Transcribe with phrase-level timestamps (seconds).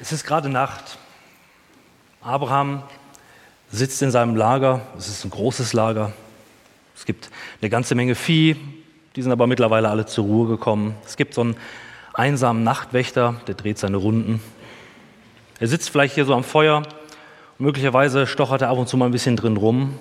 [0.00, 0.96] Es ist gerade Nacht.
[2.22, 2.84] Abraham
[3.70, 4.82] sitzt in seinem Lager.
[4.96, 6.12] Es ist ein großes Lager.
[6.94, 7.30] Es gibt
[7.60, 8.56] eine ganze Menge Vieh.
[9.16, 10.94] Die sind aber mittlerweile alle zur Ruhe gekommen.
[11.04, 11.56] Es gibt so einen
[12.14, 14.40] einsamen Nachtwächter, der dreht seine Runden.
[15.58, 16.84] Er sitzt vielleicht hier so am Feuer.
[17.58, 19.98] Möglicherweise stochert er ab und zu mal ein bisschen drin rum.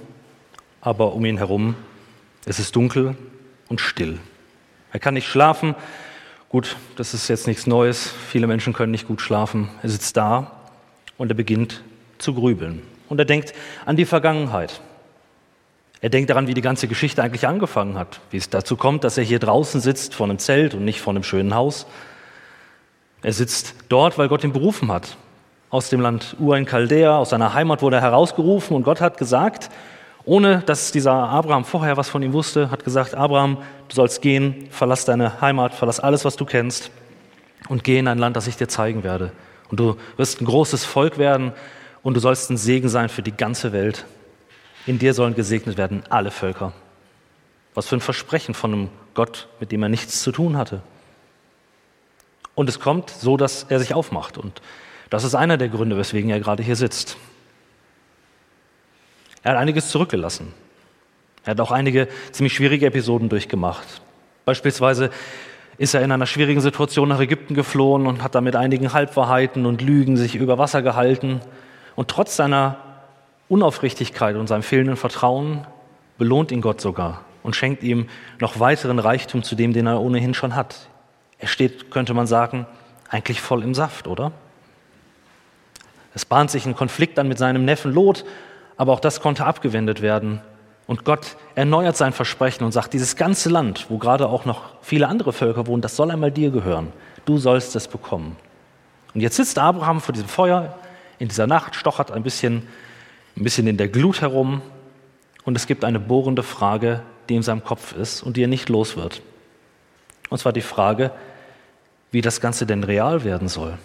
[0.80, 1.76] Aber um ihn herum
[2.46, 3.18] es ist dunkel
[3.68, 4.20] und still.
[4.94, 5.76] Er kann nicht schlafen,
[6.50, 8.10] Gut, das ist jetzt nichts Neues.
[8.30, 9.70] Viele Menschen können nicht gut schlafen.
[9.84, 10.52] Er sitzt da
[11.18, 11.84] und er beginnt
[12.20, 12.82] zu grübeln.
[13.10, 13.54] Und er denkt
[13.86, 14.80] an die Vergangenheit.
[16.00, 19.18] Er denkt daran, wie die ganze Geschichte eigentlich angefangen hat, wie es dazu kommt, dass
[19.18, 21.86] er hier draußen sitzt vor einem Zelt und nicht vor einem schönen Haus.
[23.24, 25.18] Er sitzt dort, weil Gott ihn berufen hat.
[25.70, 29.18] Aus dem Land Ur in Chaldea, aus seiner Heimat wurde er herausgerufen und Gott hat
[29.18, 29.70] gesagt,
[30.28, 34.68] ohne dass dieser Abraham vorher was von ihm wusste, hat gesagt, Abraham, du sollst gehen,
[34.72, 36.92] verlass deine Heimat, verlass alles, was du kennst
[37.70, 39.32] und geh in ein Land, das ich dir zeigen werde.
[39.70, 41.54] Und du wirst ein großes Volk werden
[42.04, 44.06] und du sollst ein Segen sein für die ganze Welt.
[44.86, 46.74] In dir sollen gesegnet werden alle Völker.
[47.74, 50.82] Was für ein Versprechen von einem Gott, mit dem er nichts zu tun hatte.
[52.54, 54.38] Und es kommt so, dass er sich aufmacht.
[54.38, 54.62] Und
[55.10, 57.16] das ist einer der Gründe, weswegen er gerade hier sitzt.
[59.44, 60.54] Er hat einiges zurückgelassen.
[61.44, 64.02] Er hat auch einige ziemlich schwierige Episoden durchgemacht.
[64.46, 65.12] Beispielsweise
[65.78, 69.66] ist er in einer schwierigen Situation nach Ägypten geflohen und hat da mit einigen Halbwahrheiten
[69.66, 71.40] und Lügen sich über Wasser gehalten.
[71.96, 72.78] Und trotz seiner
[73.48, 75.66] Unaufrichtigkeit und seinem fehlenden Vertrauen
[76.18, 80.34] belohnt ihn Gott sogar und schenkt ihm noch weiteren Reichtum zu dem, den er ohnehin
[80.34, 80.90] schon hat.
[81.40, 82.66] Er steht, könnte man sagen,
[83.10, 84.32] eigentlich voll im Saft, oder?
[86.14, 88.26] Es bahnt sich ein Konflikt an mit seinem Neffen Lot
[88.78, 90.42] aber auch das konnte abgewendet werden.
[90.86, 95.08] Und Gott erneuert sein Versprechen und sagt, dieses ganze Land, wo gerade auch noch viele
[95.08, 96.94] andere Völker wohnen, das soll einmal dir gehören.
[97.26, 98.38] Du sollst es bekommen.
[99.14, 100.76] Und jetzt sitzt Abraham vor diesem Feuer
[101.20, 102.68] in dieser Nacht, stochert ein bisschen,
[103.36, 104.62] ein bisschen in der Glut herum
[105.44, 108.70] und es gibt eine bohrende Frage, die in seinem Kopf ist und die er nicht
[108.70, 109.22] los wird.
[110.30, 111.12] Und zwar die Frage,
[112.12, 113.78] wie das Ganze denn real werden soll.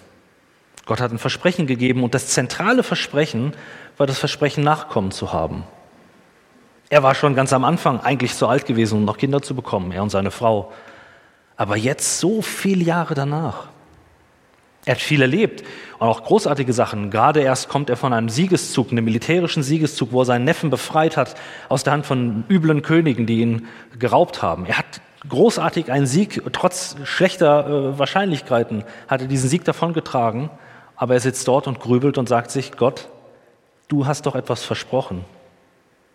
[0.86, 3.52] Gott hat ein Versprechen gegeben und das zentrale Versprechen
[3.96, 5.64] war das Versprechen, Nachkommen zu haben.
[6.88, 9.92] Er war schon ganz am Anfang eigentlich zu alt gewesen, um noch Kinder zu bekommen,
[9.92, 10.72] er und seine Frau.
[11.56, 13.68] Aber jetzt, so viele Jahre danach,
[14.84, 15.62] er hat viel erlebt
[16.00, 17.10] und auch großartige Sachen.
[17.10, 21.16] Gerade erst kommt er von einem Siegeszug, einem militärischen Siegeszug, wo er seinen Neffen befreit
[21.16, 21.36] hat
[21.68, 23.68] aus der Hand von üblen Königen, die ihn
[23.98, 24.66] geraubt haben.
[24.66, 30.50] Er hat großartig einen Sieg, trotz schlechter äh, Wahrscheinlichkeiten, hat er diesen Sieg davongetragen.
[31.02, 33.08] Aber er sitzt dort und grübelt und sagt sich, Gott,
[33.88, 35.24] du hast doch etwas versprochen.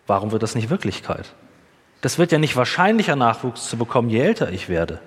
[0.06, 1.34] Warum wird das nicht Wirklichkeit?
[2.00, 4.98] Das wird ja nicht wahrscheinlicher Nachwuchs zu bekommen, je älter ich werde.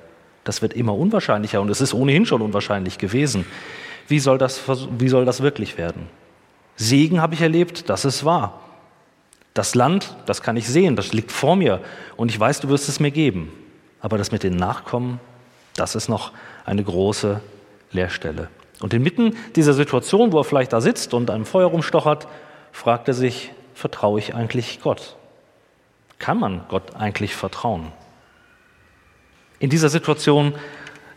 [0.44, 3.44] Das wird immer unwahrscheinlicher und es ist ohnehin schon unwahrscheinlich gewesen.
[4.08, 4.62] Wie soll das,
[5.00, 6.10] wie soll das wirklich werden?
[6.76, 8.60] Segen habe ich erlebt, das ist wahr.
[9.56, 11.82] Das Land, das kann ich sehen, das liegt vor mir
[12.18, 13.52] und ich weiß, du wirst es mir geben.
[14.00, 15.20] Aber das mit den Nachkommen,
[15.76, 16.34] das ist noch
[16.66, 17.42] eine große
[17.92, 18.50] Leerstelle.
[18.82, 22.28] Und inmitten dieser Situation, wo er vielleicht da sitzt und einem Feuer rumstochert,
[22.72, 25.16] fragt er sich, vertraue ich eigentlich Gott?
[26.20, 27.92] Kann man Gott eigentlich vertrauen?
[29.60, 30.56] In dieser Situation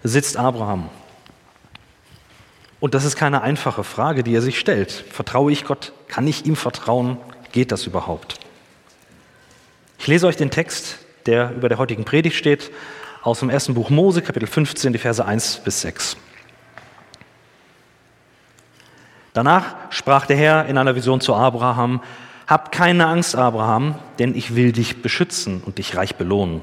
[0.03, 0.91] sitzt Abraham.
[2.81, 4.93] Und das ist keine einfache Frage, die er sich stellt.
[4.93, 5.93] Vertraue ich Gott?
[6.09, 7.17] Kann ich ihm vertrauen?
[7.53, 8.39] Geht das überhaupt?
[9.99, 12.71] Ich lese euch den Text, der über der heutigen Predigt steht,
[13.23, 16.19] aus dem ersten Buch Mose, Kapitel 15, die Verse 1 bis 6.
[19.35, 22.01] Danach sprach der Herr in einer Vision zu Abraham,
[22.47, 26.63] Hab keine Angst, Abraham, denn ich will dich beschützen und dich reich belohnen.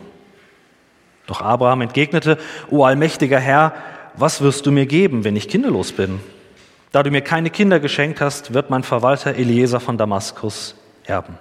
[1.27, 2.37] Doch Abraham entgegnete,
[2.69, 3.73] O allmächtiger Herr,
[4.15, 6.21] was wirst du mir geben, wenn ich kinderlos bin?
[6.91, 11.37] Da du mir keine Kinder geschenkt hast, wird mein Verwalter Eliezer von Damaskus erben.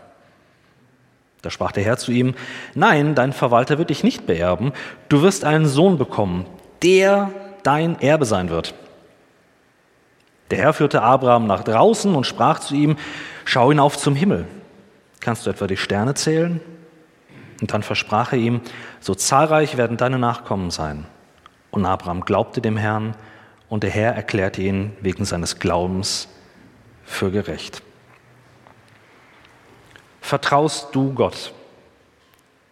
[1.42, 2.34] Da sprach der Herr zu ihm,
[2.74, 4.72] Nein, dein Verwalter wird dich nicht beerben,
[5.08, 6.44] du wirst einen Sohn bekommen,
[6.82, 7.30] der
[7.62, 8.74] dein Erbe sein wird.
[10.50, 12.97] Der Herr führte Abraham nach draußen und sprach zu ihm,
[13.44, 14.47] schau hinauf zum Himmel.
[15.20, 16.60] Kannst du etwa die Sterne zählen?
[17.60, 18.60] Und dann versprach er ihm,
[19.00, 21.06] so zahlreich werden deine Nachkommen sein.
[21.70, 23.14] Und Abraham glaubte dem Herrn
[23.68, 26.28] und der Herr erklärte ihn wegen seines Glaubens
[27.04, 27.82] für gerecht.
[30.20, 31.52] Vertraust du Gott?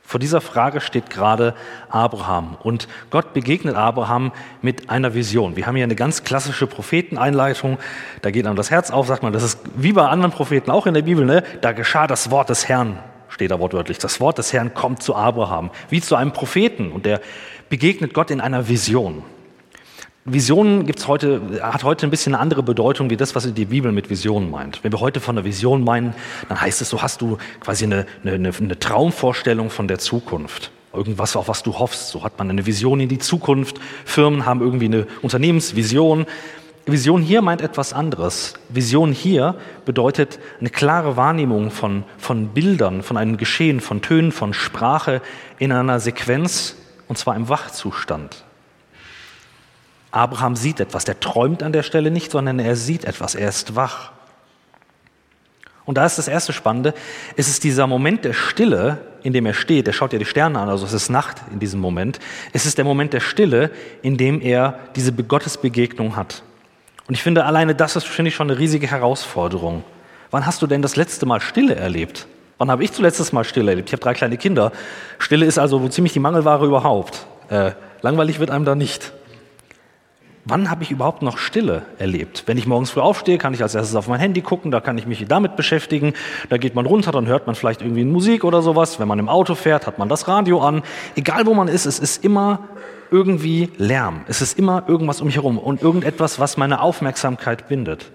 [0.09, 1.55] Vor dieser Frage steht gerade
[1.91, 4.33] Abraham und Gott begegnet Abraham
[4.63, 5.55] mit einer Vision.
[5.55, 7.77] Wir haben hier eine ganz klassische Propheteneinleitung.
[8.23, 10.87] Da geht einem das Herz auf, sagt man, das ist wie bei anderen Propheten auch
[10.87, 11.43] in der Bibel, ne?
[11.61, 13.99] da geschah das Wort des Herrn, steht da wortwörtlich.
[13.99, 17.21] Das Wort des Herrn kommt zu Abraham, wie zu einem Propheten und der
[17.69, 19.25] begegnet Gott in einer Vision.
[20.33, 23.93] Visionen gibt's heute, hat heute ein bisschen eine andere Bedeutung wie das, was die Bibel
[23.93, 24.85] mit Visionen meint.
[24.85, 26.15] Wenn wir heute von einer Vision meinen,
[26.49, 30.71] dann heißt es, so hast du quasi eine, eine, eine Traumvorstellung von der Zukunft.
[30.93, 32.11] Irgendwas, auf was du hoffst.
[32.11, 33.79] So hat man eine Vision in die Zukunft.
[34.05, 36.27] Firmen haben irgendwie eine Unternehmensvision.
[36.87, 38.55] Vision hier meint etwas anderes.
[38.71, 39.55] Vision hier
[39.85, 45.21] bedeutet eine klare Wahrnehmung von, von Bildern, von einem Geschehen, von Tönen, von Sprache
[45.59, 46.77] in einer Sequenz,
[47.07, 48.45] und zwar im Wachzustand.
[50.11, 53.77] Abraham sieht etwas, der träumt an der Stelle nicht, sondern er sieht etwas, er ist
[53.77, 54.13] wach.
[55.85, 56.93] Und da ist das erste Spannende,
[57.37, 60.59] es ist dieser Moment der Stille, in dem er steht, er schaut ja die Sterne
[60.59, 62.19] an, also es ist Nacht in diesem Moment,
[62.53, 63.71] es ist der Moment der Stille,
[64.03, 66.43] in dem er diese Gottesbegegnung hat.
[67.07, 69.83] Und ich finde, alleine das ist, finde ich, schon eine riesige Herausforderung.
[70.31, 72.27] Wann hast du denn das letzte Mal Stille erlebt?
[72.59, 73.89] Wann habe ich zuletzt Mal Stille erlebt?
[73.89, 74.73] Ich habe drei kleine Kinder.
[75.19, 77.27] Stille ist also ziemlich die Mangelware überhaupt.
[77.49, 77.73] Äh,
[78.03, 79.13] langweilig wird einem da nicht.
[80.51, 82.45] Wann habe ich überhaupt noch Stille erlebt?
[82.47, 84.97] Wenn ich morgens früh aufstehe, kann ich als erstes auf mein Handy gucken, da kann
[84.97, 86.15] ich mich damit beschäftigen.
[86.49, 88.99] Da geht man runter, dann hört man vielleicht irgendwie Musik oder sowas.
[88.99, 90.83] Wenn man im Auto fährt, hat man das Radio an.
[91.17, 92.61] Egal wo man ist, es ist immer
[93.11, 94.23] irgendwie Lärm.
[94.27, 98.11] Es ist immer irgendwas um mich herum und irgendetwas, was meine Aufmerksamkeit bindet.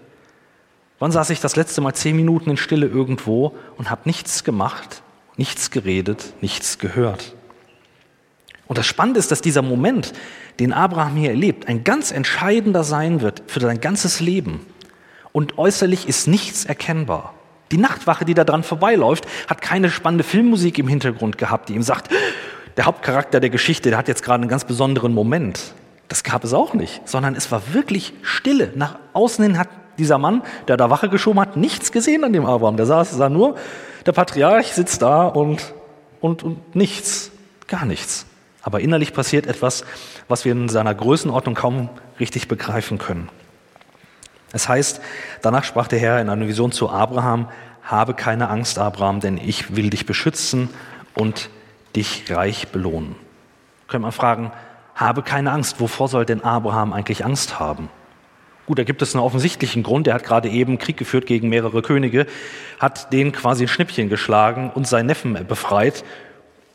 [0.98, 5.04] Wann saß ich das letzte Mal zehn Minuten in Stille irgendwo und habe nichts gemacht,
[5.38, 7.36] nichts geredet, nichts gehört?
[8.68, 10.14] Und das Spannende ist, dass dieser Moment,
[10.60, 14.66] den Abraham hier erlebt, ein ganz entscheidender sein wird für sein ganzes Leben.
[15.32, 17.34] Und äußerlich ist nichts erkennbar.
[17.72, 21.82] Die Nachtwache, die da dran vorbeiläuft, hat keine spannende Filmmusik im Hintergrund gehabt, die ihm
[21.82, 22.10] sagt,
[22.78, 25.74] der Hauptcharakter der Geschichte, der hat jetzt gerade einen ganz besonderen Moment.
[26.08, 28.72] Das gab es auch nicht, sondern es war wirklich Stille.
[28.76, 32.46] Nach außen hin hat dieser Mann, der da Wache geschoben hat, nichts gesehen an dem
[32.46, 32.78] Abraham.
[32.78, 33.56] Der saß, sah nur,
[34.06, 35.74] der Patriarch sitzt da und,
[36.22, 37.32] und, und nichts,
[37.68, 38.26] gar nichts.
[38.64, 39.86] Aber innerlich passiert etwas,
[40.28, 41.90] was wir in seiner Größenordnung kaum
[42.20, 43.30] richtig begreifen können.
[44.54, 45.02] Es heißt,
[45.42, 47.50] danach sprach der Herr in einer Vision zu Abraham,
[47.84, 50.70] habe keine Angst, Abraham, denn ich will dich beschützen
[51.14, 51.50] und
[51.96, 53.16] dich reich belohnen.
[53.88, 54.52] Könnte man fragen,
[54.96, 57.90] habe keine Angst, wovor soll denn Abraham eigentlich Angst haben?
[58.66, 60.08] Gut, da gibt es einen offensichtlichen Grund.
[60.08, 62.28] Er hat gerade eben Krieg geführt gegen mehrere Könige,
[62.80, 66.06] hat den quasi ein Schnippchen geschlagen und seinen Neffen befreit.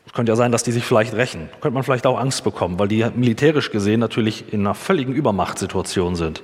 [0.09, 1.49] Es könnte ja sein, dass die sich vielleicht rächen.
[1.61, 6.15] Könnte man vielleicht auch Angst bekommen, weil die militärisch gesehen natürlich in einer völligen Übermachtssituation
[6.15, 6.41] sind.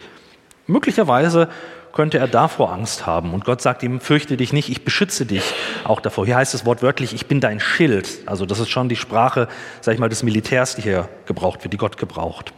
[0.67, 1.49] Möglicherweise
[1.91, 3.33] könnte er davor Angst haben.
[3.33, 5.41] Und Gott sagt ihm, fürchte dich nicht, ich beschütze dich
[5.83, 6.27] auch davor.
[6.27, 8.07] Hier heißt es wortwörtlich, ich bin dein Schild.
[8.27, 9.47] Also das ist schon die Sprache,
[9.81, 12.53] sag ich mal, des Militärs, die hier gebraucht wird, die Gott gebraucht.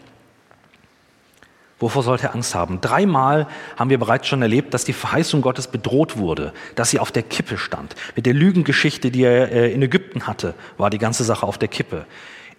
[1.79, 2.81] Wovor sollte er Angst haben?
[2.81, 7.11] Dreimal haben wir bereits schon erlebt, dass die Verheißung Gottes bedroht wurde, dass sie auf
[7.11, 7.95] der Kippe stand.
[8.15, 11.67] Mit der Lügengeschichte, die er äh, in Ägypten hatte, war die ganze Sache auf der
[11.67, 12.05] Kippe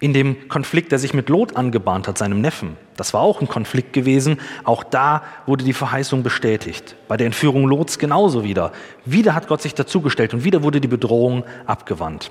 [0.00, 2.76] in dem Konflikt, der sich mit Lot angebahnt hat, seinem Neffen.
[2.96, 4.38] Das war auch ein Konflikt gewesen.
[4.64, 6.94] Auch da wurde die Verheißung bestätigt.
[7.08, 8.72] Bei der Entführung Lots genauso wieder.
[9.04, 12.30] Wieder hat Gott sich dazugestellt und wieder wurde die Bedrohung abgewandt.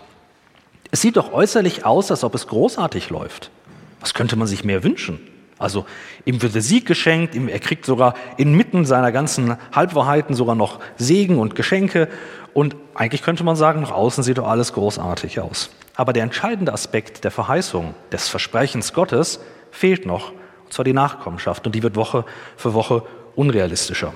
[0.91, 3.51] Es sieht doch äußerlich aus, als ob es großartig läuft.
[3.99, 5.19] Was könnte man sich mehr wünschen?
[5.59, 5.85] Also
[6.25, 11.39] ihm wird der Sieg geschenkt, er kriegt sogar inmitten seiner ganzen Halbwahrheiten sogar noch Segen
[11.39, 12.09] und Geschenke.
[12.53, 15.71] Und eigentlich könnte man sagen, nach außen sieht doch alles großartig aus.
[15.95, 19.39] Aber der entscheidende Aspekt der Verheißung, des Versprechens Gottes,
[19.71, 21.65] fehlt noch, und zwar die Nachkommenschaft.
[21.65, 22.23] Und die wird Woche
[22.55, 23.03] für Woche
[23.35, 24.13] unrealistischer.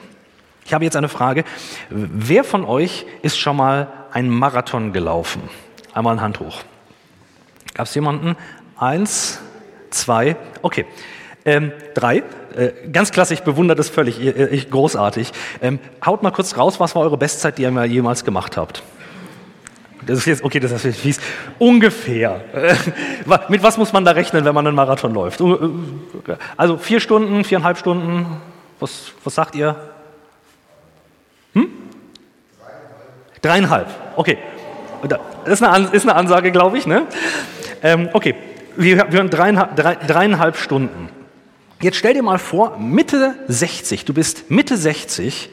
[0.65, 1.43] Ich habe jetzt eine Frage.
[1.89, 5.41] Wer von euch ist schon mal einen Marathon gelaufen?
[5.93, 6.61] Einmal ein Hand hoch.
[7.73, 8.35] Gab es jemanden?
[8.77, 9.39] Eins,
[9.89, 10.85] zwei, okay.
[11.45, 12.23] Ähm, drei.
[12.55, 15.31] Äh, ganz klasse, ich bewundere das völlig, ich, ich, großartig.
[15.61, 18.83] Ähm, haut mal kurz raus, was war eure Bestzeit, die ihr jemals gemacht habt?
[20.05, 21.19] Das ist jetzt, okay, das ist fies.
[21.59, 22.41] Ungefähr.
[23.49, 25.41] Mit was muss man da rechnen, wenn man einen Marathon läuft?
[25.41, 25.55] Äh,
[26.57, 28.25] also vier Stunden, viereinhalb Stunden.
[28.79, 29.75] Was, was sagt ihr?
[31.53, 31.67] Hm?
[33.41, 33.87] Dreieinhalb.
[34.15, 34.37] Okay.
[35.45, 36.87] Das ist eine, ist eine Ansage, glaube ich.
[36.87, 37.07] Ne?
[37.83, 38.35] Ähm, okay.
[38.75, 41.09] Wir, haben dreieinhalb, drei, dreieinhalb Stunden.
[41.81, 45.49] Jetzt stell dir mal vor, Mitte 60, du bist Mitte 60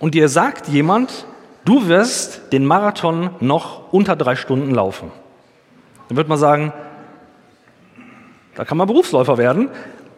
[0.00, 1.24] und dir sagt jemand,
[1.64, 5.12] du wirst den Marathon noch unter drei Stunden laufen.
[6.08, 6.72] Dann wird man sagen,
[8.56, 9.68] da kann man Berufsläufer werden,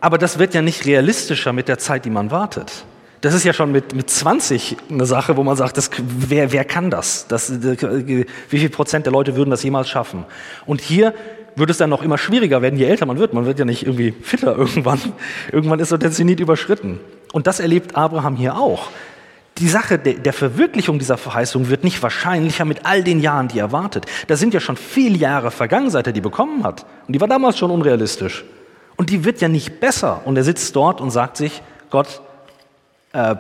[0.01, 2.87] aber das wird ja nicht realistischer mit der Zeit, die man wartet.
[3.21, 6.65] Das ist ja schon mit, mit 20 eine Sache, wo man sagt, das, wer, wer
[6.65, 7.27] kann das?
[7.27, 7.53] das?
[7.63, 10.25] Wie viel Prozent der Leute würden das jemals schaffen?
[10.65, 11.15] Und hier
[11.57, 13.33] wird es dann noch immer schwieriger werden, je älter man wird.
[13.33, 15.01] Man wird ja nicht irgendwie fitter irgendwann.
[15.53, 17.01] Irgendwann ist so der Zenit überschritten.
[17.33, 18.89] Und das erlebt Abraham hier auch
[19.59, 23.71] die Sache der, Verwirklichung dieser Verheißung wird nicht wahrscheinlicher mit all den Jahren, die er
[23.71, 24.07] wartet.
[24.27, 26.85] Da sind ja schon viele Jahre vergangen, seit er die bekommen hat.
[27.07, 28.45] Und die war damals schon unrealistisch.
[28.97, 30.23] Und die wird ja nicht besser.
[30.25, 32.21] Und er sitzt dort und sagt sich, Gott,
[33.13, 33.37] äh,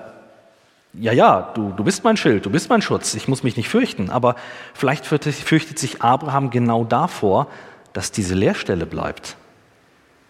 [0.92, 3.68] ja, ja, du, du bist mein Schild, du bist mein Schutz, ich muss mich nicht
[3.68, 4.08] fürchten.
[4.08, 4.36] Aber
[4.72, 7.48] vielleicht fürchtet sich Abraham genau davor,
[7.94, 9.36] dass diese Leerstelle bleibt.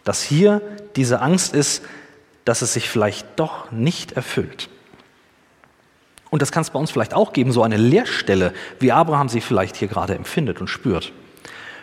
[0.04, 0.62] Dass hier
[0.94, 1.83] diese Angst ist,
[2.44, 4.68] dass es sich vielleicht doch nicht erfüllt.
[6.30, 9.40] Und das kann es bei uns vielleicht auch geben, so eine Leerstelle, wie Abraham sie
[9.40, 11.12] vielleicht hier gerade empfindet und spürt.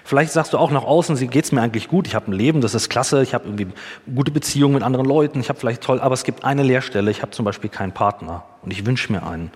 [0.04, 2.62] Vielleicht sagst du auch nach außen, geht es mir eigentlich gut, ich habe ein Leben,
[2.62, 3.68] das ist klasse, ich habe irgendwie
[4.14, 7.22] gute Beziehungen mit anderen Leuten, ich habe vielleicht toll, aber es gibt eine Leerstelle, ich
[7.22, 9.52] habe zum Beispiel keinen Partner und ich wünsche mir einen.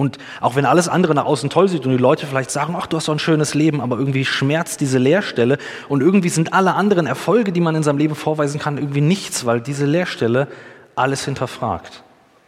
[0.00, 2.86] Und auch wenn alles andere nach außen toll sieht und die Leute vielleicht sagen, ach,
[2.86, 5.58] du hast so ein schönes Leben, aber irgendwie schmerzt diese Leerstelle
[5.90, 9.44] und irgendwie sind alle anderen Erfolge, die man in seinem Leben vorweisen kann, irgendwie nichts,
[9.44, 10.48] weil diese Leerstelle
[10.96, 12.02] alles hinterfragt.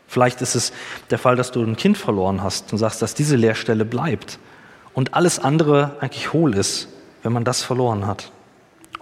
[0.09, 0.73] Vielleicht ist es
[1.11, 4.39] der Fall, dass du ein Kind verloren hast und sagst, dass diese Leerstelle bleibt
[4.95, 6.89] und alles andere eigentlich hohl ist,
[7.23, 8.32] wenn man das verloren hat.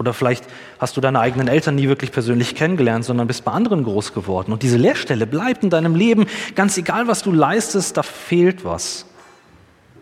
[0.00, 0.46] Oder vielleicht
[0.78, 4.50] hast du deine eigenen Eltern nie wirklich persönlich kennengelernt, sondern bist bei anderen groß geworden.
[4.50, 9.04] Und diese Leerstelle bleibt in deinem Leben, ganz egal, was du leistest, da fehlt was.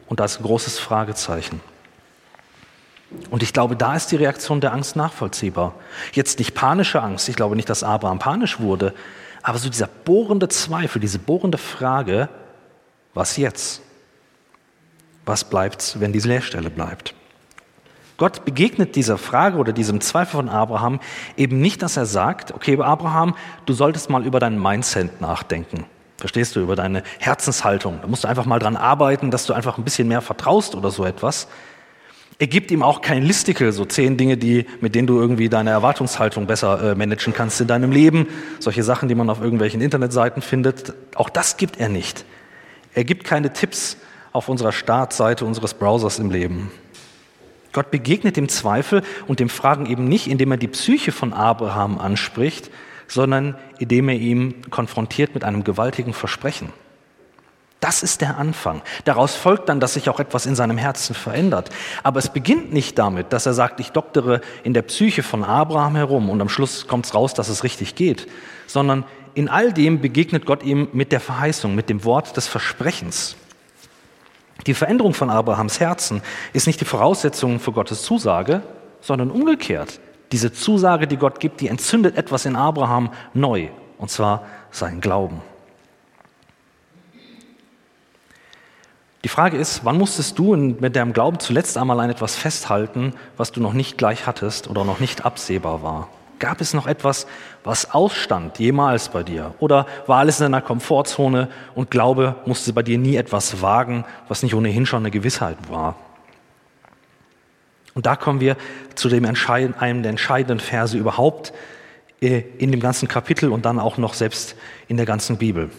[0.07, 1.61] Und da ist ein großes Fragezeichen.
[3.31, 5.75] Und ich glaube, da ist die Reaktion der Angst nachvollziehbar.
[6.13, 8.95] Jetzt nicht panische Angst, ich glaube nicht, dass Abraham panisch wurde,
[9.43, 12.29] aber so dieser bohrende Zweifel, diese bohrende Frage,
[13.15, 13.83] was jetzt?
[15.25, 17.17] Was bleibt, wenn diese Leerstelle bleibt?
[18.19, 20.99] Gott begegnet dieser Frage oder diesem Zweifel von Abraham
[21.37, 25.85] eben nicht, dass er sagt, okay, Abraham, du solltest mal über dein Mindset nachdenken.
[26.17, 28.01] Verstehst du, über deine Herzenshaltung.
[28.03, 30.91] Da musst du einfach mal dran arbeiten, dass du einfach ein bisschen mehr vertraust oder
[30.91, 31.47] so etwas.
[32.41, 35.71] Er gibt ihm auch kein Listicle, so zehn Dinge, die, mit denen du irgendwie deine
[35.71, 38.27] Erwartungshaltung besser äh, managen kannst in deinem Leben.
[38.59, 40.93] Solche Sachen, die man auf irgendwelchen Internetseiten findet.
[41.15, 42.25] Auch das gibt er nicht.
[42.95, 43.97] Er gibt keine Tipps
[44.33, 46.73] auf unserer Startseite unseres Browsers im Leben.
[47.79, 52.01] Gott begegnet dem Zweifel und dem Fragen eben nicht, indem er die Psyche von Abraham
[52.01, 52.73] anspricht,
[53.07, 56.73] sondern indem er ihn konfrontiert mit einem gewaltigen Versprechen.
[57.79, 58.83] Das ist der Anfang.
[59.05, 61.71] Daraus folgt dann, dass sich auch etwas in seinem Herzen verändert.
[62.03, 65.95] Aber es beginnt nicht damit, dass er sagt, ich doktere in der Psyche von Abraham
[65.95, 68.27] herum und am Schluss kommt es raus, dass es richtig geht,
[68.67, 69.05] sondern
[69.35, 73.37] in all dem begegnet Gott ihm mit der Verheißung, mit dem Wort des Versprechens.
[74.67, 76.23] Die Veränderung von Abrahams Herzen
[76.53, 78.63] ist nicht die Voraussetzung für Gottes Zusage,
[79.01, 80.01] sondern umgekehrt.
[80.33, 85.41] Diese Zusage, die Gott gibt, die entzündet etwas in Abraham neu, und zwar seinen Glauben.
[89.25, 93.53] Die Frage ist, wann musstest du mit deinem Glauben zuletzt einmal an etwas festhalten, was
[93.53, 96.09] du noch nicht gleich hattest oder noch nicht absehbar war?
[96.39, 97.27] Gab es noch etwas,
[97.65, 99.55] was ausstand jemals bei dir?
[99.59, 104.43] Oder war alles in deiner Komfortzone und Glaube musste bei dir nie etwas wagen, was
[104.43, 105.97] nicht ohnehin schon eine Gewissheit war?
[107.95, 108.57] Und da kommen wir
[108.95, 111.53] zu dem einem der entscheidenden Verse überhaupt
[112.21, 114.55] äh, in dem ganzen Kapitel und dann auch noch selbst
[114.87, 115.71] in der ganzen Bibel.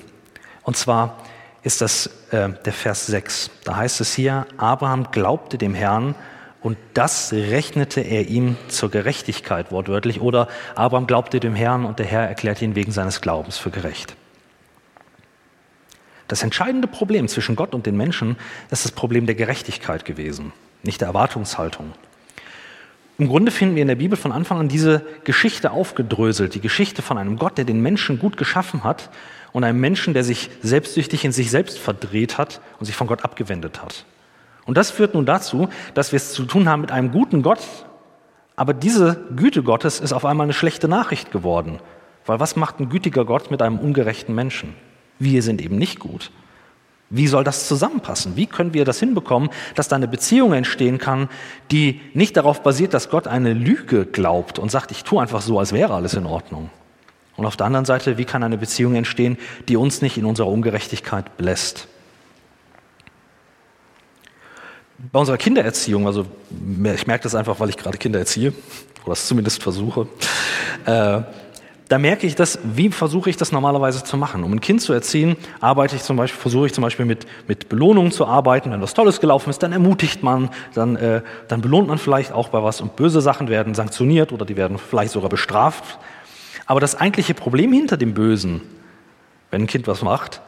[0.63, 1.17] Und zwar
[1.63, 3.51] ist das äh, der Vers 6.
[3.63, 6.15] Da heißt es hier, Abraham glaubte dem Herrn
[6.61, 10.19] und das rechnete er ihm zur Gerechtigkeit, wortwörtlich.
[10.19, 14.15] Oder Abraham glaubte dem Herrn und der Herr erklärte ihn wegen seines Glaubens für gerecht.
[16.27, 18.35] Das entscheidende Problem zwischen Gott und den Menschen
[18.69, 21.93] ist das Problem der Gerechtigkeit gewesen, nicht der Erwartungshaltung.
[23.17, 27.01] Im Grunde finden wir in der Bibel von Anfang an diese Geschichte aufgedröselt, die Geschichte
[27.01, 29.09] von einem Gott, der den Menschen gut geschaffen hat
[29.53, 33.25] und einem Menschen, der sich selbstsüchtig in sich selbst verdreht hat und sich von Gott
[33.25, 34.05] abgewendet hat.
[34.69, 37.57] Und das führt nun dazu, dass wir es zu tun haben mit einem guten Gott,
[38.55, 41.79] aber diese Güte Gottes ist auf einmal eine schlechte Nachricht geworden.
[42.27, 44.75] Weil was macht ein gütiger Gott mit einem ungerechten Menschen?
[45.17, 46.29] Wir sind eben nicht gut.
[47.09, 48.35] Wie soll das zusammenpassen?
[48.35, 51.29] Wie können wir das hinbekommen, dass da eine Beziehung entstehen kann,
[51.71, 55.57] die nicht darauf basiert, dass Gott eine Lüge glaubt und sagt, ich tue einfach so,
[55.57, 56.69] als wäre alles in Ordnung?
[57.37, 60.49] Und auf der anderen Seite, wie kann eine Beziehung entstehen, die uns nicht in unserer
[60.49, 61.87] Ungerechtigkeit belässt?
[65.11, 66.25] Bei unserer Kindererziehung, also
[66.95, 68.53] ich merke das einfach, weil ich gerade Kinder erziehe,
[69.05, 70.07] oder es zumindest versuche,
[70.85, 71.21] äh,
[71.89, 74.43] da merke ich das, wie versuche ich das normalerweise zu machen.
[74.43, 77.67] Um ein Kind zu erziehen, arbeite ich zum Beispiel, versuche ich zum Beispiel mit, mit
[77.67, 78.71] Belohnungen zu arbeiten.
[78.71, 82.49] Wenn was Tolles gelaufen ist, dann ermutigt man, dann, äh, dann belohnt man vielleicht auch
[82.49, 85.97] bei was und böse Sachen werden sanktioniert oder die werden vielleicht sogar bestraft.
[86.67, 88.61] Aber das eigentliche Problem hinter dem Bösen,
[89.49, 90.41] wenn ein Kind was macht,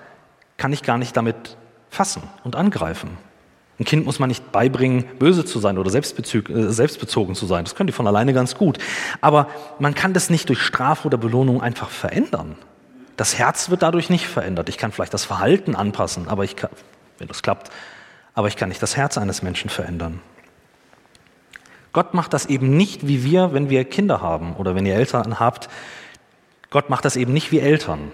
[0.58, 1.58] kann ich gar nicht damit
[1.90, 3.18] fassen und angreifen.
[3.82, 7.66] Ein Kind muss man nicht beibringen, böse zu sein oder äh, selbstbezogen zu sein.
[7.66, 8.78] Das können die von alleine ganz gut.
[9.22, 9.48] Aber
[9.80, 12.56] man kann das nicht durch Strafe oder Belohnung einfach verändern.
[13.18, 14.70] Das Herz wird dadurch nicht verändert.
[14.70, 16.70] Ich kann vielleicht das Verhalten anpassen, aber ich kann,
[17.18, 17.72] wenn das klappt,
[18.36, 20.22] aber ich kann nicht das Herz eines Menschen verändern.
[21.92, 25.40] Gott macht das eben nicht wie wir, wenn wir Kinder haben oder wenn ihr Eltern
[25.40, 25.70] habt.
[26.70, 28.12] Gott macht das eben nicht wie Eltern.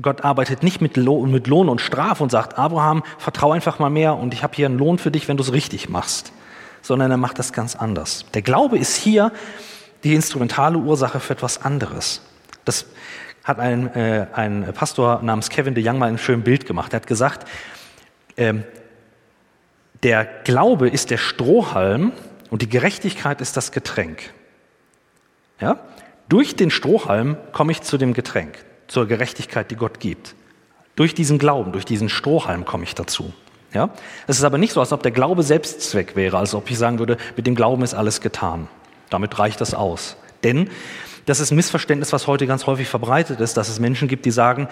[0.00, 3.90] Gott arbeitet nicht mit Lohn, mit Lohn und Strafe und sagt, Abraham, vertrau einfach mal
[3.90, 6.32] mehr und ich habe hier einen Lohn für dich, wenn du es richtig machst,
[6.82, 8.24] sondern er macht das ganz anders.
[8.34, 9.32] Der Glaube ist hier
[10.04, 12.22] die instrumentale Ursache für etwas anderes.
[12.64, 12.86] Das
[13.42, 16.92] hat ein, äh, ein Pastor namens Kevin de Young mal ein schönes Bild gemacht.
[16.92, 17.48] Er hat gesagt,
[18.36, 18.54] äh,
[20.04, 22.12] der Glaube ist der Strohhalm
[22.50, 24.32] und die Gerechtigkeit ist das Getränk.
[25.60, 25.80] Ja?
[26.28, 30.34] Durch den Strohhalm komme ich zu dem Getränk zur Gerechtigkeit, die Gott gibt.
[30.96, 33.32] Durch diesen Glauben, durch diesen Strohhalm komme ich dazu.
[33.72, 33.90] Ja?
[34.26, 36.98] Es ist aber nicht so, als ob der Glaube Selbstzweck wäre, als ob ich sagen
[36.98, 38.66] würde, mit dem Glauben ist alles getan.
[39.10, 40.16] Damit reicht das aus.
[40.42, 40.70] Denn
[41.28, 44.30] das ist ein Missverständnis, was heute ganz häufig verbreitet ist, dass es Menschen gibt, die
[44.30, 44.68] sagen,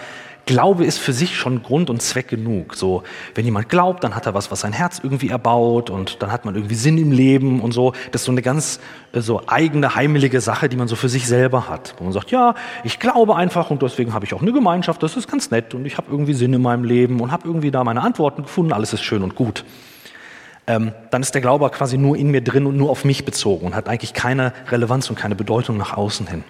[0.47, 2.75] Glaube ist für sich schon Grund und Zweck genug.
[2.75, 3.03] So,
[3.35, 6.45] wenn jemand glaubt, dann hat er was, was sein Herz irgendwie erbaut und dann hat
[6.45, 7.93] man irgendwie Sinn im Leben und so.
[8.11, 8.79] Das ist so eine ganz
[9.11, 11.95] äh, so eigene, heimelige Sache, die man so für sich selber hat.
[11.99, 15.15] Wo man sagt, ja, ich glaube einfach und deswegen habe ich auch eine Gemeinschaft, das
[15.15, 17.83] ist ganz nett und ich habe irgendwie Sinn in meinem Leben und habe irgendwie da
[17.83, 19.63] meine Antworten gefunden, alles ist schön und gut
[20.67, 23.65] ähm, dann ist der Glaube quasi nur in mir drin und nur auf mich bezogen
[23.65, 26.43] und hat eigentlich keine Relevanz und keine Bedeutung nach außen hin.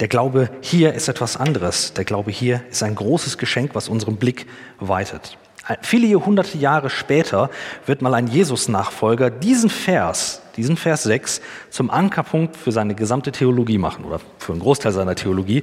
[0.00, 1.94] Der Glaube hier ist etwas anderes.
[1.94, 4.46] Der Glaube hier ist ein großes Geschenk, was unseren Blick
[4.78, 5.38] weitet.
[5.82, 7.50] Viele Jahrhunderte Jahre später
[7.86, 13.78] wird mal ein Jesus-Nachfolger diesen Vers, diesen Vers 6, zum Ankerpunkt für seine gesamte Theologie
[13.78, 15.62] machen oder für einen Großteil seiner Theologie,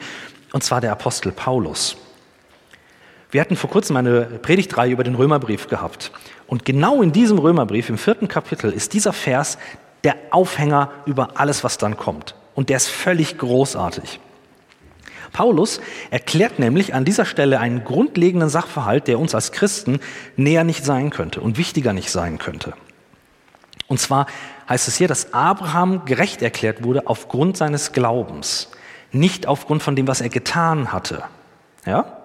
[0.51, 1.95] und zwar der Apostel Paulus.
[3.31, 6.11] Wir hatten vor kurzem eine Predigtreihe über den Römerbrief gehabt.
[6.53, 9.57] Und genau in diesem Römerbrief, im vierten Kapitel, ist dieser Vers
[10.03, 12.35] der Aufhänger über alles, was dann kommt.
[12.53, 14.19] Und der ist völlig großartig.
[15.31, 15.81] Paulus
[16.11, 19.99] erklärt nämlich an dieser Stelle einen grundlegenden Sachverhalt, der uns als Christen
[20.35, 22.73] näher nicht sein könnte und wichtiger nicht sein könnte.
[23.87, 24.27] Und zwar
[24.69, 28.69] heißt es hier, dass Abraham gerecht erklärt wurde aufgrund seines Glaubens,
[29.11, 31.23] nicht aufgrund von dem, was er getan hatte.
[31.87, 32.22] Ja?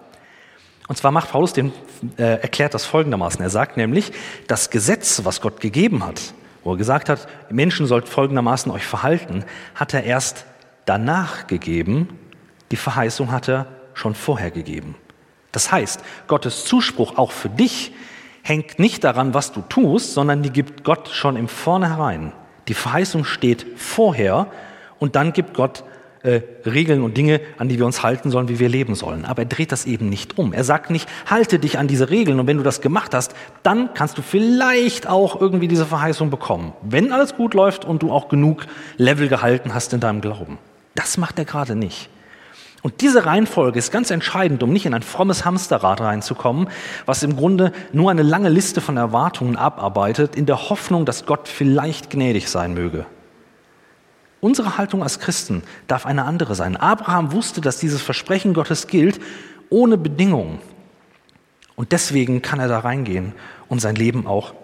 [0.88, 1.73] Und zwar macht Paulus den,
[2.16, 3.40] äh, erklärt das folgendermaßen.
[3.42, 4.11] Er sagt nämlich,
[4.46, 6.33] das Gesetz, was Gott gegeben hat,
[6.64, 10.46] wo er gesagt hat, Menschen sollt folgendermaßen euch verhalten, hat er erst
[10.87, 12.09] danach gegeben.
[12.70, 14.94] Die Verheißung hat er schon vorher gegeben.
[15.53, 17.92] Das heißt, Gottes Zuspruch auch für dich
[18.42, 22.33] hängt nicht daran, was du tust, sondern die gibt Gott schon im Vornherein.
[22.68, 24.46] Die Verheißung steht vorher
[24.98, 25.85] und dann gibt Gott
[26.29, 29.25] äh, Regeln und Dinge, an die wir uns halten sollen, wie wir leben sollen.
[29.25, 30.53] Aber er dreht das eben nicht um.
[30.53, 33.95] Er sagt nicht, halte dich an diese Regeln und wenn du das gemacht hast, dann
[33.95, 36.75] kannst du vielleicht auch irgendwie diese Verheißung bekommen.
[36.83, 38.67] Wenn alles gut läuft und du auch genug
[38.99, 40.59] Level gehalten hast in deinem Glauben.
[40.95, 42.11] Das macht er gerade nicht.
[42.83, 46.69] Und diese Reihenfolge ist ganz entscheidend, um nicht in ein frommes Hamsterrad reinzukommen,
[47.07, 51.49] was im Grunde nur eine lange Liste von Erwartungen abarbeitet, in der Hoffnung, dass Gott
[51.49, 53.07] vielleicht gnädig sein möge.
[54.40, 56.77] Unsere Haltung als Christen darf eine andere sein.
[56.77, 59.20] Abraham wusste, dass dieses Versprechen Gottes gilt,
[59.68, 60.61] ohne Bedingungen.
[61.74, 63.33] Und deswegen kann er da reingehen
[63.68, 64.55] und sein Leben auch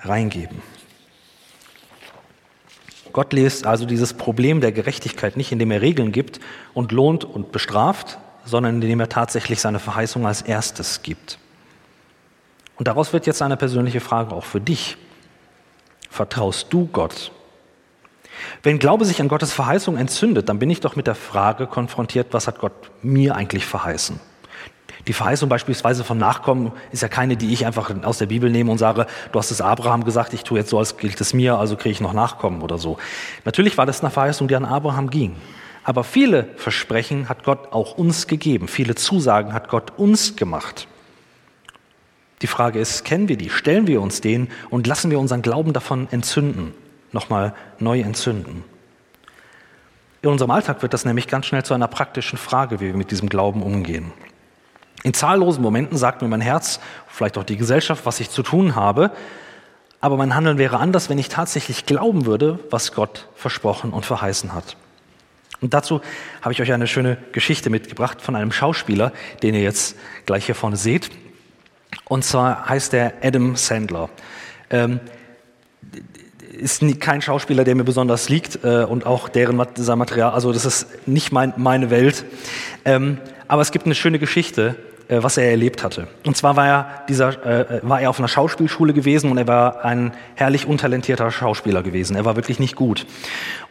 [0.00, 0.62] reingeben.
[3.12, 6.40] Gott löst also dieses Problem der Gerechtigkeit nicht, indem er Regeln gibt
[6.74, 11.38] und lohnt und bestraft, sondern indem er tatsächlich seine Verheißung als erstes gibt.
[12.76, 14.96] Und daraus wird jetzt eine persönliche Frage auch für dich.
[16.08, 17.32] Vertraust du Gott
[18.62, 22.28] wenn Glaube sich an Gottes Verheißung entzündet, dann bin ich doch mit der Frage konfrontiert,
[22.32, 22.72] was hat Gott
[23.02, 24.20] mir eigentlich verheißen?
[25.06, 28.70] Die Verheißung beispielsweise von Nachkommen ist ja keine, die ich einfach aus der Bibel nehme
[28.70, 31.58] und sage, du hast es Abraham gesagt, ich tue jetzt so, als gilt es mir,
[31.58, 32.98] also kriege ich noch Nachkommen oder so.
[33.44, 35.36] Natürlich war das eine Verheißung, die an Abraham ging.
[35.84, 38.68] Aber viele Versprechen hat Gott auch uns gegeben.
[38.68, 40.86] Viele Zusagen hat Gott uns gemacht.
[42.42, 43.50] Die Frage ist, kennen wir die?
[43.50, 46.74] Stellen wir uns denen und lassen wir unseren Glauben davon entzünden?
[47.12, 48.64] Nochmal neu entzünden.
[50.22, 53.10] In unserem Alltag wird das nämlich ganz schnell zu einer praktischen Frage, wie wir mit
[53.10, 54.12] diesem Glauben umgehen.
[55.02, 58.74] In zahllosen Momenten sagt mir mein Herz, vielleicht auch die Gesellschaft, was ich zu tun
[58.74, 59.12] habe,
[60.02, 64.54] aber mein Handeln wäre anders, wenn ich tatsächlich glauben würde, was Gott versprochen und verheißen
[64.54, 64.76] hat.
[65.60, 66.00] Und dazu
[66.40, 70.54] habe ich euch eine schöne Geschichte mitgebracht von einem Schauspieler, den ihr jetzt gleich hier
[70.54, 71.10] vorne seht.
[72.04, 74.08] Und zwar heißt er Adam Sandler.
[74.70, 75.00] Ähm,
[76.50, 80.52] ist nie, kein Schauspieler, der mir besonders liegt äh, und auch deren sein Material, also
[80.52, 82.24] das ist nicht mein, meine Welt.
[82.84, 84.76] Ähm, aber es gibt eine schöne Geschichte,
[85.08, 86.08] äh, was er erlebt hatte.
[86.26, 89.84] Und zwar war er, dieser, äh, war er auf einer Schauspielschule gewesen und er war
[89.84, 92.16] ein herrlich untalentierter Schauspieler gewesen.
[92.16, 93.06] Er war wirklich nicht gut.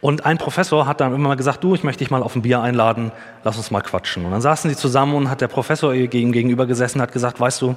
[0.00, 2.42] Und ein Professor hat dann immer mal gesagt, du, ich möchte dich mal auf ein
[2.42, 3.12] Bier einladen,
[3.44, 4.24] lass uns mal quatschen.
[4.24, 7.60] Und dann saßen sie zusammen und hat der Professor ihm gegenüber gesessen hat gesagt, weißt
[7.62, 7.76] du,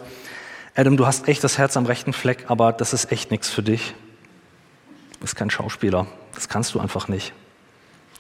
[0.76, 3.62] Adam, du hast echt das Herz am rechten Fleck, aber das ist echt nichts für
[3.62, 3.94] dich
[5.24, 6.06] bist kein Schauspieler,
[6.36, 7.34] das kannst du einfach nicht.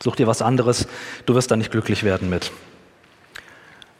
[0.01, 0.87] Such dir was anderes,
[1.25, 2.51] du wirst da nicht glücklich werden mit.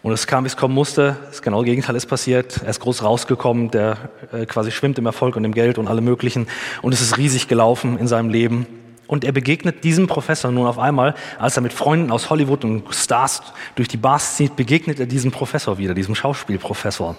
[0.02, 1.18] Und es kam, wie es kommen musste.
[1.28, 2.62] Das genaue Gegenteil ist passiert.
[2.64, 6.04] Er ist groß rausgekommen, der äh, quasi schwimmt im Erfolg und im Geld und allem
[6.04, 6.48] Möglichen.
[6.82, 8.68] Und es ist riesig gelaufen in seinem Leben.
[9.08, 12.94] Und er begegnet diesem Professor nun auf einmal, als er mit Freunden aus Hollywood und
[12.94, 13.44] Stars
[13.76, 17.16] durch die Bars zieht, begegnet er diesem Professor wieder, diesem Schauspielprofessor.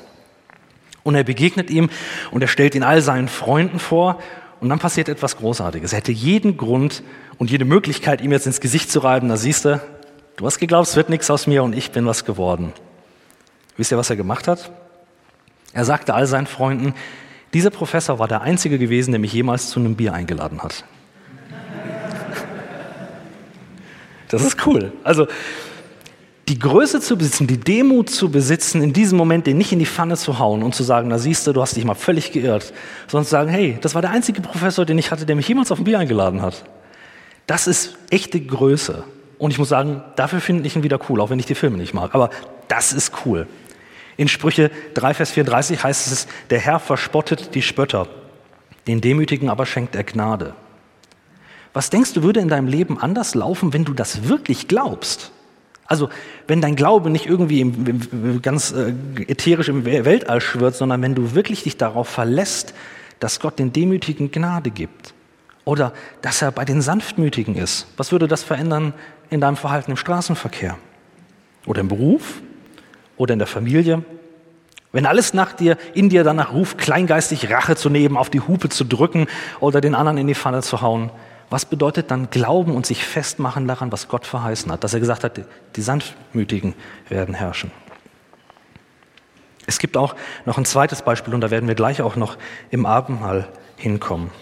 [1.03, 1.91] Und er begegnet ihm
[2.33, 4.19] und er stellt ihn all seinen Freunden vor.
[4.65, 5.93] Und dann passiert etwas Großartiges.
[5.93, 7.03] Er hätte jeden Grund
[7.37, 9.29] und jede Möglichkeit, ihm jetzt ins Gesicht zu reiben.
[9.29, 9.79] Da siehst du,
[10.37, 12.73] Du hast geglaubt, es wird nichts aus mir und ich bin was geworden.
[13.77, 14.73] Wisst ihr, was er gemacht hat?
[15.75, 16.95] Er sagte all seinen Freunden,
[17.53, 20.85] dieser Professor war der Einzige gewesen, der mich jemals zu einem Bier eingeladen hat.
[24.29, 24.91] Das ist cool.
[25.05, 25.29] Also
[26.49, 29.87] die Größe zu besitzen, die Demut zu besitzen, in diesem Moment den nicht in die
[29.87, 32.73] Pfanne zu hauen und zu sagen, na siehst du, du hast dich mal völlig geirrt,
[33.07, 35.73] sondern zu sagen, hey, das war der einzige Professor, den ich hatte, der mich jemals
[35.73, 36.65] auf ein Bier eingeladen hat.
[37.47, 39.05] Das ist echte Größe.
[39.39, 41.79] Und ich muss sagen, dafür finde ich ihn wieder cool, auch wenn ich die Filme
[41.79, 42.15] nicht mag.
[42.15, 42.31] Aber
[42.69, 43.47] das ist cool.
[44.17, 48.07] In Sprüche 3, Vers 34 heißt es, der Herr verspottet die Spötter,
[48.87, 50.55] den Demütigen aber schenkt er Gnade.
[51.73, 55.33] Was denkst du, würde in deinem Leben anders laufen, wenn du das wirklich glaubst?
[55.87, 56.09] Also,
[56.47, 58.95] wenn dein Glaube nicht irgendwie im, im, ganz äh,
[59.27, 62.75] ätherisch im Weltall schwirrt, sondern wenn du wirklich dich darauf verlässt,
[63.21, 65.15] dass Gott den Demütigen Gnade gibt.
[65.65, 67.87] Oder dass er bei den Sanftmütigen ist.
[67.97, 68.93] Was würde das verändern
[69.31, 70.77] in deinem Verhalten im Straßenverkehr?
[71.67, 72.43] Oder im Beruf?
[73.17, 74.05] Oder in der Familie?
[74.93, 78.69] Wenn alles nach dir, in dir danach ruft, kleingeistig Rache zu nehmen, auf die Hupe
[78.69, 79.27] zu drücken
[79.61, 81.11] oder den anderen in die Pfanne zu hauen,
[81.55, 84.83] was bedeutet dann Glauben und sich festmachen daran, was Gott verheißen hat?
[84.83, 85.41] Dass er gesagt hat,
[85.77, 86.75] die Sanftmütigen
[87.09, 87.71] werden herrschen.
[89.65, 92.39] Es gibt auch noch ein zweites Beispiel und da werden wir gleich auch noch
[92.73, 94.33] im Abendmahl hinkommen.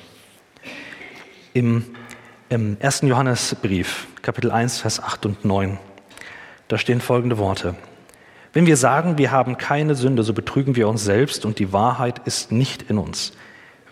[1.53, 1.85] Im,
[2.49, 3.03] Im 1.
[3.03, 5.79] Johannesbrief, Kapitel 1, Vers 8 und 9,
[6.69, 7.75] da stehen folgende Worte.
[8.55, 12.23] Wenn wir sagen, wir haben keine Sünde, so betrügen wir uns selbst und die Wahrheit
[12.25, 13.33] ist nicht in uns.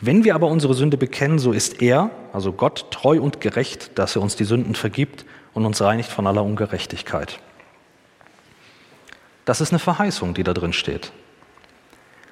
[0.00, 4.16] Wenn wir aber unsere Sünde bekennen, so ist er, also Gott, treu und gerecht, dass
[4.16, 7.38] er uns die Sünden vergibt und uns reinigt von aller Ungerechtigkeit.
[9.44, 11.12] Das ist eine Verheißung, die da drin steht.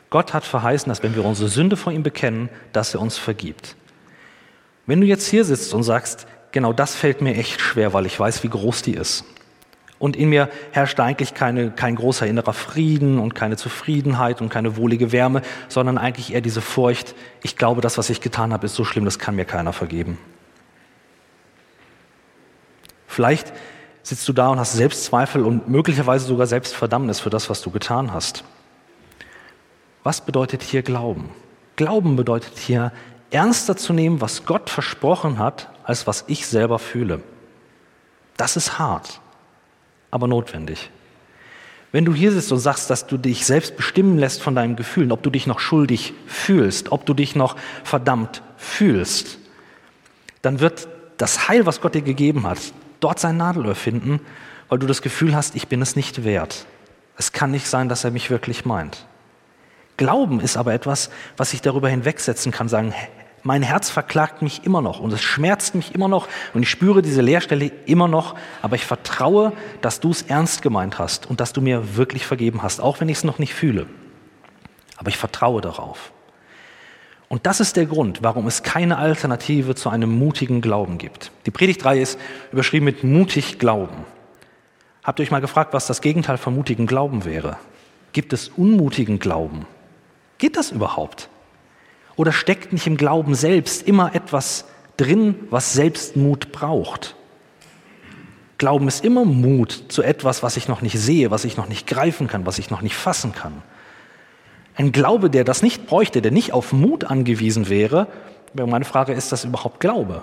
[0.09, 3.77] Gott hat verheißen, dass wenn wir unsere Sünde vor ihm bekennen, dass er uns vergibt.
[4.87, 8.19] Wenn du jetzt hier sitzt und sagst, genau das fällt mir echt schwer, weil ich
[8.19, 9.25] weiß, wie groß die ist.
[9.99, 14.77] Und in mir herrscht eigentlich keine, kein großer innerer Frieden und keine Zufriedenheit und keine
[14.77, 18.77] wohlige Wärme, sondern eigentlich eher diese Furcht, ich glaube, das, was ich getan habe, ist
[18.77, 20.19] so schlimm, das kann mir keiner vergeben.
[23.09, 23.53] Vielleicht
[24.05, 28.13] sitzt du da und hast Selbstzweifel und möglicherweise sogar Selbstverdammnis für das, was du getan
[28.13, 28.45] hast.
[30.05, 31.31] Was bedeutet hier Glauben?
[31.75, 32.93] Glauben bedeutet hier
[33.31, 37.21] ernster zu nehmen, was Gott versprochen hat, als was ich selber fühle.
[38.37, 39.21] Das ist hart,
[40.11, 40.91] aber notwendig.
[41.91, 45.11] Wenn du hier sitzt und sagst, dass du dich selbst bestimmen lässt von deinen Gefühlen,
[45.11, 49.39] ob du dich noch schuldig fühlst, ob du dich noch verdammt fühlst,
[50.43, 52.59] dann wird das Heil, was Gott dir gegeben hat,
[53.01, 54.21] dort sein Nadelöhr finden,
[54.69, 56.67] weil du das Gefühl hast, ich bin es nicht wert.
[57.17, 59.07] Es kann nicht sein, dass er mich wirklich meint.
[59.97, 62.95] Glauben ist aber etwas, was ich darüber hinwegsetzen kann, sagen,
[63.43, 67.03] mein Herz verklagt mich immer noch und es schmerzt mich immer noch und ich spüre
[67.03, 71.53] diese Leerstelle immer noch, aber ich vertraue, dass du es ernst gemeint hast und dass
[71.53, 73.87] du mir wirklich vergeben hast, auch wenn ich es noch nicht fühle.
[74.97, 76.13] Aber ich vertraue darauf.
[77.29, 81.31] Und das ist der Grund, warum es keine Alternative zu einem mutigen Glauben gibt.
[81.47, 82.19] Die Predigtreihe ist
[82.53, 84.05] überschrieben mit mutig Glauben.
[85.05, 87.59] Habt ihr euch mal gefragt, was das Gegenteil von mutigen Glauben wäre?
[88.13, 89.67] Gibt es unmutigen Glauben?
[90.39, 91.29] Geht das überhaupt?
[92.19, 94.65] Oder steckt nicht im Glauben selbst immer etwas
[94.97, 97.15] drin, was selbst Mut braucht?
[98.59, 101.87] Glauben ist immer Mut zu etwas, was ich noch nicht sehe, was ich noch nicht
[101.87, 103.63] greifen kann, was ich noch nicht fassen kann.
[104.75, 108.09] Ein Glaube, der das nicht bräuchte, der nicht auf Mut angewiesen wäre,
[108.53, 110.23] wäre meine Frage, ist das überhaupt Glaube?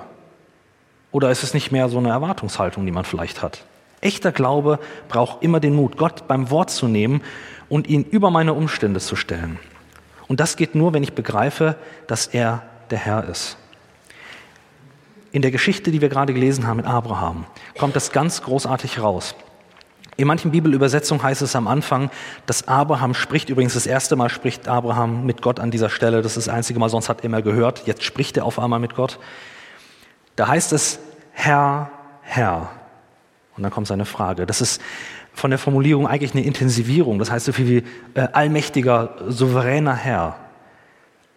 [1.14, 3.64] Oder ist es nicht mehr so eine Erwartungshaltung, die man vielleicht hat?
[4.02, 7.22] Echter Glaube braucht immer den Mut, Gott beim Wort zu nehmen
[7.70, 9.60] und ihn über meine Umstände zu stellen.
[10.28, 11.76] Und das geht nur, wenn ich begreife,
[12.08, 13.58] dass er der Herr ist.
[15.32, 17.46] In der Geschichte, die wir gerade gelesen haben mit Abraham,
[17.78, 19.36] kommt das ganz großartig raus.
[20.18, 22.10] In manchen Bibelübersetzungen heißt es am Anfang,
[22.46, 23.50] dass Abraham spricht.
[23.50, 26.22] Übrigens, das erste Mal spricht Abraham mit Gott an dieser Stelle.
[26.22, 27.86] Das ist das einzige Mal, sonst hat er immer gehört.
[27.86, 29.20] Jetzt spricht er auf einmal mit Gott.
[30.38, 31.00] Da heißt es,
[31.34, 32.70] Herr, Herr.
[33.58, 34.46] Und dann kommt seine Frage.
[34.46, 34.82] Das ist
[35.36, 37.20] von der Formulierung eigentlich eine Intensivierung.
[37.20, 40.38] Das heißt so viel wie äh, allmächtiger, souveräner Herr.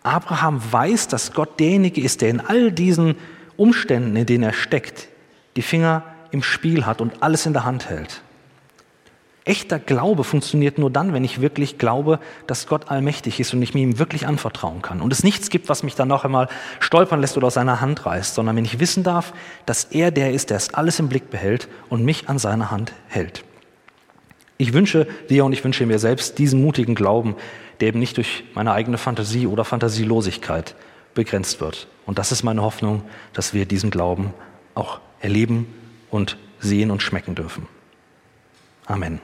[0.02, 3.16] Abraham weiß, dass Gott derjenige ist, der in all diesen
[3.56, 5.08] Umständen, in denen er steckt,
[5.56, 8.22] die Finger im Spiel hat und alles in der Hand hält.
[9.44, 13.72] Echter Glaube funktioniert nur dann, wenn ich wirklich glaube, dass Gott allmächtig ist und ich
[13.72, 15.00] mir ihm wirklich anvertrauen kann.
[15.00, 16.48] Und es nichts gibt, was mich dann noch einmal
[16.80, 19.32] stolpern lässt oder aus seiner Hand reißt, sondern wenn ich wissen darf,
[19.64, 22.92] dass er der ist, der es alles im Blick behält und mich an seiner Hand
[23.08, 23.42] hält.
[24.58, 27.36] Ich wünsche dir und ich wünsche mir selbst diesen mutigen Glauben,
[27.80, 30.74] der eben nicht durch meine eigene Fantasie oder Fantasielosigkeit
[31.14, 31.86] begrenzt wird.
[32.06, 34.34] Und das ist meine Hoffnung, dass wir diesen Glauben
[34.74, 35.72] auch erleben
[36.10, 37.68] und sehen und schmecken dürfen.
[38.86, 39.20] Amen.